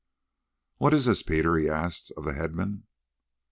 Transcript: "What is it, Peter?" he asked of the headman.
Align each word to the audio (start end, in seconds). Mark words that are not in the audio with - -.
"What 0.77 0.95
is 0.95 1.05
it, 1.07 1.27
Peter?" 1.27 1.57
he 1.57 1.69
asked 1.69 2.11
of 2.17 2.23
the 2.25 2.33
headman. 2.33 2.87